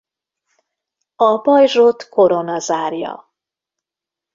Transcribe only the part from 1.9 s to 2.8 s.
korona